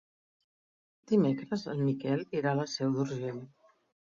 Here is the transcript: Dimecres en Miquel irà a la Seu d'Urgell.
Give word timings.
Dimecres 1.11 1.65
en 1.75 1.83
Miquel 1.91 2.25
irà 2.41 2.55
a 2.55 2.59
la 2.63 2.67
Seu 2.73 2.97
d'Urgell. 2.99 3.41